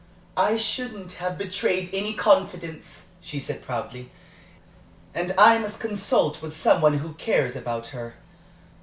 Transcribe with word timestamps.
"I 0.35 0.57
shouldn't 0.57 1.11
have 1.21 1.37
betrayed 1.37 1.91
any 1.93 2.15
confidence," 2.15 3.09
she 3.21 3.39
said, 3.39 3.61
proudly. 3.61 4.09
"And 5.13 5.31
I 5.37 5.59
must 5.59 5.79
consult 5.79 6.41
with 6.41 6.57
some 6.57 6.81
one 6.81 6.97
who 6.97 7.13
cares 7.13 7.55
about 7.55 7.89
her. 7.89 8.09
Dr. 8.09 8.23